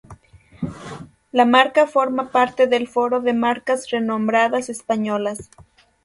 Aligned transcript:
La 1.31 1.45
marca 1.45 1.85
forma 1.85 2.31
parte 2.31 2.65
del 2.65 2.87
Foro 2.87 3.21
de 3.21 3.33
Marcas 3.35 3.91
Renombradas 3.91 4.67
Españolas. 4.67 5.51